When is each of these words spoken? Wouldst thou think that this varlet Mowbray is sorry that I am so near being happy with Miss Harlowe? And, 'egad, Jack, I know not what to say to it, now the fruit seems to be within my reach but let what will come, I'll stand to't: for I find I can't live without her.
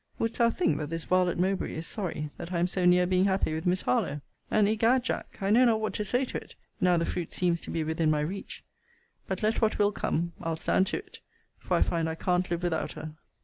Wouldst 0.17 0.39
thou 0.39 0.49
think 0.49 0.79
that 0.79 0.89
this 0.89 1.03
varlet 1.03 1.37
Mowbray 1.37 1.75
is 1.75 1.85
sorry 1.85 2.31
that 2.37 2.51
I 2.51 2.57
am 2.57 2.65
so 2.65 2.85
near 2.85 3.05
being 3.05 3.25
happy 3.25 3.53
with 3.53 3.67
Miss 3.67 3.83
Harlowe? 3.83 4.21
And, 4.49 4.67
'egad, 4.67 5.03
Jack, 5.03 5.37
I 5.41 5.51
know 5.51 5.63
not 5.63 5.79
what 5.79 5.93
to 5.93 6.03
say 6.03 6.25
to 6.25 6.37
it, 6.37 6.55
now 6.79 6.97
the 6.97 7.05
fruit 7.05 7.31
seems 7.31 7.61
to 7.61 7.69
be 7.69 7.83
within 7.83 8.09
my 8.09 8.21
reach 8.21 8.63
but 9.27 9.43
let 9.43 9.61
what 9.61 9.77
will 9.77 9.91
come, 9.91 10.33
I'll 10.41 10.55
stand 10.55 10.87
to't: 10.87 11.19
for 11.59 11.77
I 11.77 11.83
find 11.83 12.09
I 12.09 12.15
can't 12.15 12.49
live 12.49 12.63
without 12.63 12.93
her. 12.93 13.13